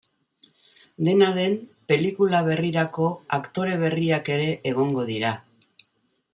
[1.07, 1.53] Dena den,
[1.93, 5.35] pelikula berrirako aktore berriak ere egongo dira.